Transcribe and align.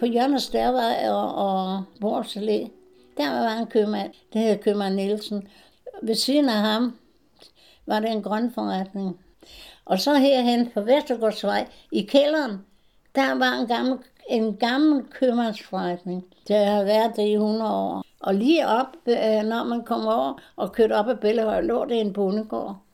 på 0.00 0.06
Jørgens 0.06 0.42
Stærvej 0.42 1.08
og, 1.08 1.34
og 1.34 1.84
Borgs 2.00 2.36
Allé, 2.36 2.70
der 3.16 3.30
var 3.30 3.56
en 3.58 3.66
købmand, 3.66 4.12
det 4.32 4.40
hedder 4.40 4.56
købmand 4.56 4.94
Nielsen. 4.94 5.48
Ved 6.02 6.14
siden 6.14 6.48
af 6.48 6.60
ham 6.60 6.98
var 7.86 8.00
det 8.00 8.10
en 8.10 8.22
grønforretning. 8.22 9.20
Og 9.84 10.00
så 10.00 10.14
herhen 10.14 10.70
på 10.74 10.80
Vestergårdsvej 10.80 11.66
i 11.92 12.02
kælderen, 12.02 12.58
der 13.14 13.34
var 13.34 13.60
en 13.60 13.66
gammel, 13.66 13.98
en 14.30 14.56
gammel 14.56 15.04
købmandsforretning. 15.10 16.24
Der 16.48 16.64
har 16.64 16.84
været 16.84 17.16
det 17.16 17.22
i 17.22 17.32
100 17.32 17.72
år. 17.72 18.04
Og 18.20 18.34
lige 18.34 18.66
op, 18.66 18.96
øh, 19.06 19.42
når 19.44 19.64
man 19.64 19.84
kom 19.84 20.06
over 20.06 20.40
og 20.56 20.72
kørte 20.72 20.92
op 20.92 21.08
ad 21.08 21.16
Bellehøj, 21.16 21.60
lå 21.60 21.84
det 21.84 22.00
en 22.00 22.12
bondegård. 22.12 22.85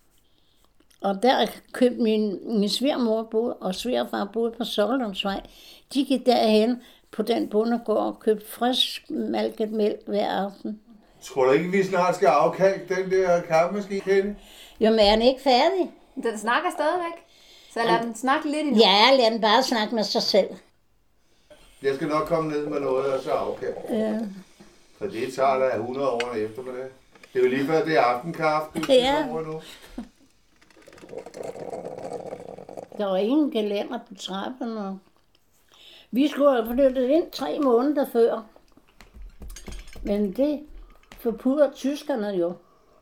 Og 1.03 1.23
der 1.23 1.47
købte 1.73 2.03
min, 2.03 2.39
min 2.59 2.69
svigermor 2.69 3.23
boede, 3.23 3.55
og 3.55 3.75
svigerfar 3.75 4.29
boede 4.33 4.53
på 4.59 4.65
Soldomsvej. 4.65 5.41
De 5.95 6.05
gik 6.05 6.27
derhen 6.27 6.83
på 7.11 7.23
den 7.23 7.49
bondegård 7.49 7.97
og 8.07 8.19
købte 8.21 8.47
frisk 8.51 9.11
malket 9.11 9.71
mælk 9.73 10.01
hver 10.07 10.31
aften. 10.31 10.81
Tror 11.23 11.45
du 11.45 11.51
ikke, 11.51 11.71
vi 11.71 11.83
snart 11.85 12.15
skal 12.17 12.27
afkalke 12.27 12.95
den 12.95 13.11
der 13.11 13.41
kaffemaskine, 13.41 14.01
Kenny? 14.01 14.33
Jo, 14.81 14.91
men 14.91 14.99
er 14.99 15.11
den 15.11 15.23
ikke 15.23 15.43
færdig? 15.43 15.91
Den 16.15 16.39
snakker 16.39 16.71
stadigvæk. 16.71 17.23
Så 17.73 17.81
lad 17.87 18.07
den 18.07 18.15
snakke 18.15 18.51
lidt 18.51 18.61
endnu. 18.67 18.77
Ja, 18.81 19.17
lad 19.17 19.31
den 19.31 19.41
bare 19.41 19.63
snakke 19.63 19.95
med 19.95 20.05
sig 20.05 20.23
selv. 20.23 20.49
Jeg 21.83 21.95
skal 21.95 22.09
nok 22.09 22.27
komme 22.29 22.51
ned 22.51 22.67
med 22.67 22.81
noget 22.81 23.07
og 23.13 23.23
så 23.23 23.31
afkalke. 23.31 23.81
Ja. 23.91 24.19
For 24.99 25.07
det 25.07 25.35
tager 25.35 25.59
da 25.59 25.77
100 25.77 26.09
år 26.09 26.35
eftermiddag. 26.37 26.85
Det 27.33 27.39
er 27.39 27.43
jo 27.45 27.49
lige 27.51 27.67
før 27.67 27.85
det 27.85 27.97
er 27.97 28.01
aftenkaffe, 28.03 28.81
du 28.81 28.93
Ja. 28.93 29.27
nu. 29.27 29.61
Der 33.03 33.09
var 33.09 33.17
ingen 33.17 33.51
gelænder 33.51 33.99
på 34.09 34.15
trappen. 34.15 34.77
Og 34.77 34.99
vi 36.11 36.29
skulle 36.29 36.51
have 36.63 36.67
flyttet 36.75 37.09
ind 37.09 37.31
tre 37.33 37.59
måneder 37.59 38.07
før. 38.13 38.43
Men 40.03 40.33
det 40.33 40.61
forpurrede 41.21 41.73
tyskerne 41.75 42.27
jo. 42.29 42.53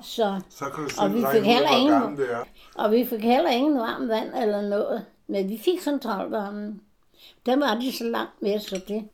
Så, 0.03 0.41
Så 0.49 0.65
kan 0.65 0.85
du 0.85 0.91
Og 1.03 1.15
vi 1.15 1.25
fik 1.35 1.45
heller 1.45 1.77
ingen- 1.77 2.17
det 2.17 2.33
er. 2.33 2.45
og 2.75 2.91
vi 2.93 3.05
fik 3.07 3.21
heller 3.23 3.51
ingen 3.51 3.79
varmt 3.79 4.09
vand 4.09 4.35
eller 4.43 4.61
noget. 4.69 5.05
Men 5.27 5.49
vi 5.49 5.59
fik 5.65 5.81
centralvarmen. 5.81 6.81
Der 7.47 7.57
var 7.57 7.75
de 7.75 7.93
så 7.93 8.05
langt 8.05 8.43
med, 8.43 8.59
så 8.61 8.81
det. 8.89 9.09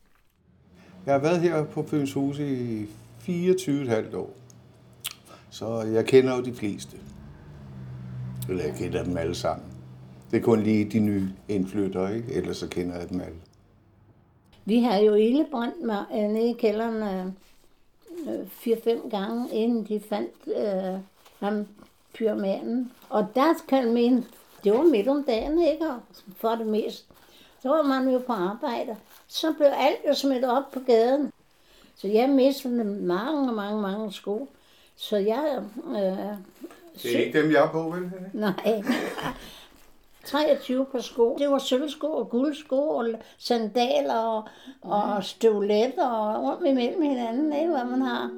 Jeg 1.07 1.15
har 1.15 1.21
været 1.21 1.41
her 1.41 1.65
på 1.65 1.83
Fyns 1.83 2.13
Hus 2.13 2.39
i 2.39 2.87
24,5 3.19 4.17
år. 4.17 4.31
Så 5.51 5.81
jeg 5.81 6.05
kender 6.07 6.37
jo 6.37 6.43
de 6.45 6.55
fleste. 6.55 6.97
Eller 8.49 8.65
jeg 8.65 8.75
kender 8.75 9.05
dem 9.05 9.17
alle 9.17 9.35
sammen. 9.35 9.67
Det 10.31 10.37
er 10.37 10.41
kun 10.43 10.63
lige 10.63 10.85
de 10.85 10.99
nye 10.99 11.29
indflyttere, 11.49 12.17
ikke? 12.17 12.33
Ellers 12.33 12.57
så 12.57 12.69
kender 12.69 12.99
jeg 12.99 13.09
dem 13.09 13.21
alle. 13.21 13.37
Vi 14.65 14.79
havde 14.79 15.05
jo 15.05 15.15
ildebrændt 15.15 15.83
mig 15.83 16.05
øh, 16.13 16.19
nede 16.19 16.51
i 16.51 16.53
kælderen 16.53 17.03
øh, 17.03 17.27
øh, 18.35 18.47
fire-fem 18.49 19.11
gange, 19.11 19.51
inden 19.53 19.85
de 19.85 20.01
fandt 20.09 20.33
øh, 20.47 21.01
ham, 21.41 21.67
pyromanen. 22.15 22.93
Og 23.09 23.27
der 23.35 23.55
kan 23.69 23.95
man, 23.95 24.25
det 24.65 24.73
var 24.73 24.83
midt 24.83 25.09
om 25.09 25.25
dagen, 25.25 25.63
ikke? 25.63 25.87
For 26.37 26.49
det 26.49 26.67
mest. 26.67 27.07
Så 27.63 27.69
var 27.69 27.83
man 27.83 28.09
jo 28.13 28.19
på 28.19 28.33
arbejde. 28.33 28.97
Så 29.27 29.53
blev 29.57 29.69
alt 29.77 29.99
jo 30.09 30.15
smidt 30.15 30.45
op 30.45 30.71
på 30.73 30.81
gaden. 30.87 31.33
Så 31.97 32.09
jeg 32.09 32.29
mistede 32.29 32.85
mange, 32.85 33.53
mange, 33.53 33.83
mange 33.83 34.13
sko. 34.13 34.49
Så 34.97 35.17
jeg... 35.17 35.63
Øh, 35.89 36.37
Det 37.03 37.15
er 37.17 37.19
ikke 37.19 37.43
dem, 37.43 37.51
jeg 37.51 37.65
er 37.65 37.71
på, 37.71 37.83
vel? 37.91 38.11
Nej. 38.33 38.83
23 40.27 40.87
par 40.93 41.01
sko. 41.01 41.37
Det 41.39 41.51
var 41.51 41.59
sølvsko 41.59 42.07
og 42.07 42.31
guldsko 42.31 42.89
og 42.89 43.07
sandaler 43.39 44.15
og, 44.15 44.45
og 44.83 45.25
støvletter 45.25 46.09
og 46.09 46.43
rundt 46.43 46.69
imellem 46.69 47.03
hinanden, 47.03 47.53
ikke 47.53 47.71
hvad 47.71 47.85
man 47.85 48.03
har. 48.03 48.31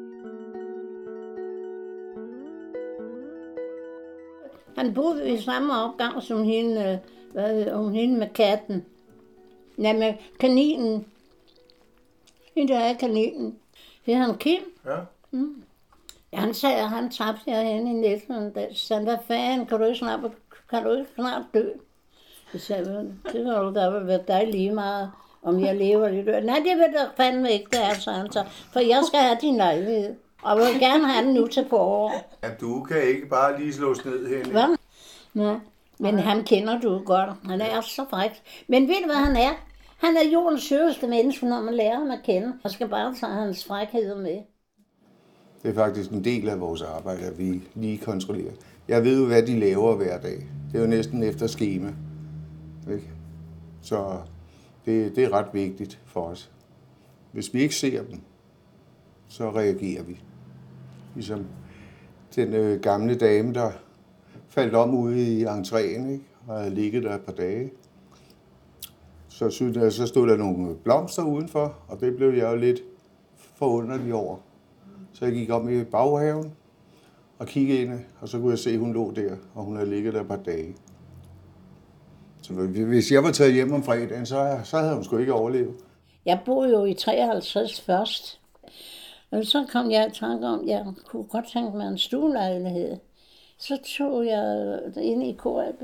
Han 4.77 4.95
boede 4.95 5.31
i 5.31 5.41
samme 5.41 5.75
opgang 5.75 6.23
som 6.23 6.45
hende, 6.45 6.85
øh, 6.85 6.99
hvad 7.33 7.55
hedder 7.55 7.77
hun, 7.77 7.93
hende 7.93 8.19
med 8.19 8.29
katten. 8.29 8.85
Nej, 9.77 9.93
med 9.93 10.15
kaninen. 10.41 11.07
Hende 12.55 12.73
der 12.73 12.79
er 12.79 12.95
kaninen. 12.95 13.59
Det 14.07 14.15
er 14.15 14.19
han 14.19 14.39
Kim. 14.39 14.63
Ja. 14.85 14.97
Ja, 16.33 16.39
han 16.39 16.55
sagde, 16.55 16.77
at 16.77 16.89
han 16.89 17.11
tabte 17.11 17.43
herhen 17.47 17.87
i 17.87 17.93
næsten. 17.93 18.55
Så 18.55 18.87
sagde, 18.87 18.99
han, 18.99 19.05
hvad 19.05 19.19
fanden, 19.27 19.67
kan 19.67 19.79
du 19.79 19.85
ikke 19.85 19.99
snart, 19.99 20.21
kan 20.71 20.85
du 20.85 20.93
ikke 20.93 21.11
snart 21.15 21.43
dø? 21.55 21.65
Så 22.53 22.59
sagde 22.59 22.93
jeg, 22.93 23.05
det 23.25 23.33
kan 23.33 23.45
du 23.45 23.73
da 23.75 23.91
være 23.91 24.21
dig 24.29 24.49
lige 24.51 24.73
meget, 24.73 25.11
om 25.43 25.61
jeg 25.61 25.77
lever 25.77 26.07
eller 26.07 26.25
dør. 26.25 26.41
Nej, 26.41 26.57
det 26.57 26.77
vil 26.77 26.93
der 26.93 27.07
fandme 27.17 27.53
ikke, 27.53 27.67
det 27.71 27.85
er, 27.85 27.95
sagde 27.95 28.19
han 28.19 28.33
så. 28.33 28.45
For 28.73 28.81
jeg 28.81 29.03
skal 29.07 29.21
have 29.21 29.39
din 29.41 29.57
lejlighed. 29.57 30.15
Og 30.43 30.61
jeg 30.61 30.73
vil 30.73 30.81
gerne 30.81 31.07
have 31.09 31.27
den 31.27 31.35
nu 31.35 31.47
til 31.47 31.67
forår. 31.69 32.13
ja. 32.43 32.49
du 32.61 32.83
kan 32.83 33.03
ikke 33.03 33.27
bare 33.27 33.61
lige 33.61 33.73
slås 33.73 34.05
ned, 34.05 34.29
Henning. 34.29 34.51
Hvad? 34.51 34.77
Ja. 35.35 35.55
Men 35.99 36.19
han 36.19 36.45
kender 36.45 36.81
du 36.81 37.03
godt. 37.05 37.31
Han 37.45 37.61
er 37.61 37.81
så 37.81 38.05
fræk. 38.11 38.31
Men 38.69 38.89
ved 38.89 38.95
du, 39.03 39.07
hvad 39.07 39.17
han 39.17 39.37
er? 39.37 39.51
Han 39.99 40.17
er 40.17 40.31
jordens 40.33 40.63
sødeste 40.63 41.07
menneske, 41.07 41.47
når 41.47 41.61
man 41.61 41.75
lærer 41.75 41.99
ham 41.99 42.11
at 42.11 42.21
kende. 42.25 42.53
Og 42.65 42.71
skal 42.71 42.89
bare 42.89 43.15
tage 43.15 43.33
hans 43.33 43.65
frækheder 43.65 44.17
med. 44.17 44.39
Det 45.63 45.71
er 45.71 45.75
faktisk 45.75 46.11
en 46.11 46.25
del 46.25 46.49
af 46.49 46.61
vores 46.61 46.83
arbejde, 46.83 47.23
at 47.23 47.39
vi 47.39 47.63
lige 47.75 47.99
kontrollerer. 47.99 48.53
Jeg 48.89 49.05
ved 49.05 49.21
jo, 49.21 49.27
hvad 49.27 49.43
de 49.43 49.61
laver 49.61 49.97
hver 49.97 50.21
dag. 50.21 50.47
Det 50.73 50.79
er 50.79 50.83
jo 50.83 50.89
næsten 50.89 51.23
efter 51.23 51.47
schema. 51.47 51.93
Ikke? 52.91 53.11
Så 53.81 54.21
det, 54.85 55.17
det 55.17 55.25
er 55.25 55.33
ret 55.33 55.49
vigtigt 55.53 56.01
for 56.07 56.21
os. 56.21 56.51
Hvis 57.33 57.55
vi 57.55 57.61
ikke 57.61 57.75
ser 57.75 58.03
dem, 58.03 58.21
så 59.29 59.51
reagerer 59.51 60.03
vi. 60.03 60.21
Ligesom 61.15 61.47
den 62.37 62.55
øh, 62.55 62.81
gamle 62.81 63.15
dame, 63.15 63.55
der 63.55 63.71
faldt 64.49 64.75
om 64.75 64.95
ude 64.95 65.23
i 65.23 65.45
entréen, 65.45 66.09
ikke? 66.09 66.25
og 66.47 66.59
havde 66.59 66.75
ligget 66.75 67.03
der 67.03 67.15
et 67.15 67.21
par 67.21 67.33
dage. 67.33 67.71
Så, 69.29 69.51
synes 69.51 69.77
jeg, 69.77 69.93
så 69.93 70.07
stod 70.07 70.29
der 70.29 70.37
nogle 70.37 70.75
blomster 70.75 71.23
udenfor, 71.23 71.75
og 71.89 72.01
det 72.01 72.17
blev 72.17 72.35
jeg 72.35 72.53
jo 72.53 72.57
lidt 72.57 72.81
forunderlig 73.37 74.15
over. 74.15 74.37
Så 75.13 75.25
jeg 75.25 75.35
gik 75.35 75.51
op 75.51 75.69
i 75.71 75.85
baghaven 75.85 76.53
og 77.39 77.47
kiggede 77.47 77.81
ind, 77.81 78.01
og 78.21 78.29
så 78.29 78.39
kunne 78.39 78.51
jeg 78.51 78.59
se, 78.59 78.71
at 78.71 78.79
hun 78.79 78.93
lå 78.93 79.11
der, 79.11 79.37
og 79.55 79.65
hun 79.65 79.77
havde 79.77 79.91
ligget 79.91 80.15
der 80.15 80.21
et 80.21 80.29
par 80.29 80.37
dage. 80.37 80.75
Så 82.43 82.53
hvis 82.53 83.13
jeg 83.13 83.23
var 83.23 83.31
taget 83.31 83.55
hjem 83.55 83.73
om 83.73 83.83
fredagen, 83.83 84.27
så, 84.27 84.59
så 84.65 84.79
havde 84.79 84.95
hun 84.95 85.05
sgu 85.05 85.19
ikke 85.19 85.33
overlevet. 85.33 85.75
Jeg 86.27 86.41
boede 86.45 86.71
jo 86.71 86.85
i 86.85 86.95
53 86.95 87.81
først. 87.81 88.41
Og 89.31 89.45
så 89.45 89.67
kom 89.73 89.91
jeg 89.91 90.09
i 90.09 90.19
tanke 90.19 90.47
om, 90.47 90.61
at 90.61 90.67
jeg 90.67 90.87
kunne 91.05 91.25
godt 91.25 91.45
tænke 91.53 91.77
mig 91.77 91.89
en 91.89 91.99
stuelejlighed. 91.99 92.97
Så 93.59 93.79
tog 93.99 94.27
jeg 94.27 94.79
ind 94.97 95.23
i 95.23 95.33
KAB 95.33 95.83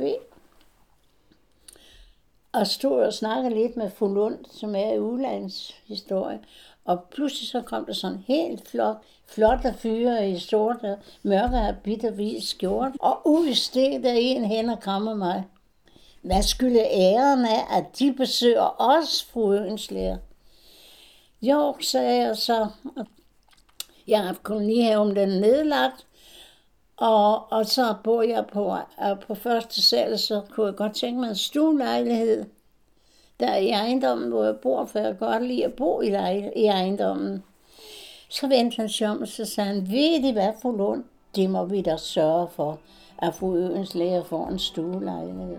og 2.55 2.67
stod 2.67 3.03
og 3.03 3.13
snakkede 3.13 3.55
lidt 3.55 3.77
med 3.77 3.91
fru 3.91 4.15
Lund, 4.15 4.39
som 4.53 4.75
er 4.75 4.93
i 4.93 4.99
udlandshistorie. 4.99 6.41
Og 6.85 7.05
pludselig 7.11 7.49
så 7.49 7.63
kom 7.63 7.85
der 7.85 7.93
sådan 7.93 8.25
helt 8.27 8.69
flot, 8.69 8.97
flotte 9.27 9.75
fyre 9.79 10.31
i 10.31 10.39
sorte, 10.39 10.89
øh, 10.89 10.97
mørke 11.23 11.57
habit 11.57 12.05
og 12.05 12.13
hvid 12.13 12.41
skjort. 12.41 12.93
Og 13.01 13.21
udsteg 13.25 14.01
der 14.03 14.13
en 14.13 14.45
hen 14.45 14.69
og 14.69 14.81
krammer 14.81 15.15
mig. 15.15 15.45
Hvad 16.23 16.43
skulle 16.43 16.81
æren 16.91 17.45
af, 17.45 17.79
at 17.79 17.85
de 17.99 18.13
besøger 18.13 18.83
os, 18.83 19.25
fru 19.25 19.53
Ønslæger? 19.53 20.17
Jo, 21.43 21.77
sagde 21.81 22.23
jeg 22.23 22.37
så. 22.37 22.69
Jeg 24.09 24.19
har 24.19 24.27
haft 24.27 24.43
kolonihaven, 24.43 25.17
den 25.17 25.29
nedlagt. 25.29 26.07
Og, 26.97 27.53
og 27.53 27.67
så 27.67 27.95
bor 28.05 28.23
jeg 28.23 28.47
på, 28.53 28.75
øh, 29.03 29.21
på 29.27 29.35
første 29.35 29.83
sal, 29.83 30.19
så 30.19 30.43
kunne 30.51 30.67
jeg 30.67 30.77
godt 30.77 30.95
tænke 30.95 31.21
mig 31.21 31.29
en 31.29 31.37
stuelejlighed. 31.37 32.45
Der 33.41 33.47
er 33.47 33.57
i 33.57 33.71
ejendommen, 33.71 34.29
hvor 34.29 34.45
jeg 34.45 34.57
bor, 34.57 34.85
for 34.85 34.99
jeg 34.99 35.19
kan 35.19 35.29
godt 35.29 35.47
lide 35.47 35.65
at 35.65 35.75
bo 35.75 36.01
i, 36.01 36.11
lejl- 36.11 36.53
i 36.57 36.65
ejendommen. 36.65 37.43
Så 38.29 38.49
vendte 38.49 38.77
han 38.77 38.89
sig 38.89 39.09
om, 39.09 39.21
og 39.21 39.29
så 39.29 39.45
sagde 39.45 39.71
han, 39.71 39.91
ved 39.91 40.29
I 40.29 40.33
hvad, 40.33 40.53
fru 40.63 40.77
Lund? 40.77 41.05
Det 41.37 41.51
må 41.51 41.65
vi 41.65 41.83
da 41.83 41.97
sørge 41.97 42.49
for, 42.49 42.79
at 43.19 43.35
fru 43.35 43.57
Øens 43.57 43.95
læger 43.95 44.25
får 44.25 44.47
en 44.49 44.59
stuelejlighed. 44.59 45.59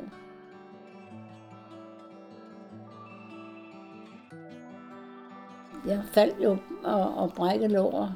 Jeg 5.88 6.02
faldt 6.14 6.44
jo 6.44 6.58
og, 6.84 7.14
og 7.16 7.34
brækkede 7.34 7.74
lår 7.74 8.10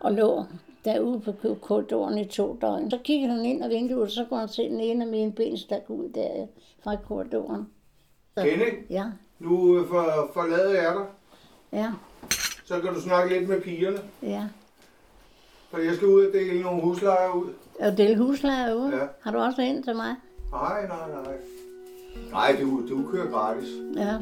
og 0.00 0.12
lå 0.12 0.44
derude 0.84 1.20
på 1.20 1.54
korridoren 1.62 2.18
i 2.18 2.24
to 2.24 2.58
døgn. 2.60 2.90
Så 2.90 2.98
kiggede 3.04 3.32
han 3.34 3.44
ind 3.44 3.64
ad 3.64 3.68
vinduet, 3.68 4.10
så 4.12 4.24
kunne 4.28 4.40
han 4.40 4.48
se 4.48 4.62
den 4.62 4.80
ene 4.80 5.04
af 5.04 5.10
mine 5.10 5.32
ben 5.32 5.56
stak 5.58 5.82
ud 5.90 6.08
der 6.08 6.46
fra 6.84 6.96
korridoren. 7.08 7.66
Henning, 8.38 8.86
Ja, 8.90 9.04
nu 9.38 9.78
øh, 9.78 9.88
for, 9.88 10.30
forlader 10.34 10.82
jeg 10.82 10.94
dig. 10.94 11.06
ja, 11.72 11.92
Så 12.66 12.80
kan 12.80 12.94
du 12.94 13.00
snakke 13.00 13.38
lidt 13.38 13.48
med 13.48 13.60
pigerne. 13.60 13.98
ja. 14.22 14.44
For 15.70 15.78
jeg 15.78 15.94
skal 15.94 16.08
ud 16.08 16.26
og 16.26 16.32
dele 16.32 16.62
nogle 16.62 16.82
huslejer 16.82 17.30
ud. 17.32 17.46
Og 17.80 17.96
dele 17.98 18.18
husleje 18.18 18.76
ude. 18.76 18.96
Ja. 18.96 19.06
Har 19.20 19.30
du 19.32 19.38
også 19.38 19.62
en 19.62 19.82
til 19.82 19.96
mig? 19.96 20.14
Nej, 20.50 20.86
nej, 20.86 21.22
nej. 21.24 21.34
Nej, 22.30 22.56
du, 22.60 22.88
du 22.88 23.10
kører 23.10 23.30
gratis. 23.30 23.68
Ja. 23.96 24.18